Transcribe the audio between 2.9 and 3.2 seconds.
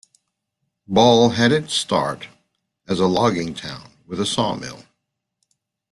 a